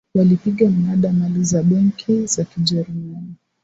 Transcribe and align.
walipiga 0.15 0.69
mnada 0.69 1.13
mali 1.13 1.43
za 1.43 1.63
benki 1.63 2.25
za 2.25 2.43
kijerumani 2.43 3.35